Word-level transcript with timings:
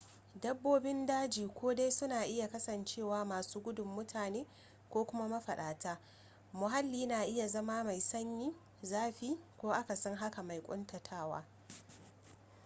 dabbobin 0.41 1.05
daji 1.05 1.47
ko 1.47 1.73
dai 1.75 1.91
suna 1.91 2.23
iya 2.25 2.47
kasancewa 2.47 3.25
masu 3.25 3.59
gudun 3.59 3.87
mutane 3.87 4.45
ko 4.89 5.05
kuma 5.05 5.27
mafaɗata 5.27 5.97
muhalli 6.53 7.05
na 7.05 7.21
iya 7.25 7.47
zama 7.47 7.83
mai 7.83 7.99
sanyi 8.01 8.55
zafi 8.83 9.37
ko 9.57 9.71
akasin 9.73 10.15
haka 10.15 10.43
mai 10.43 10.61
ƙuntatawa 10.61 11.45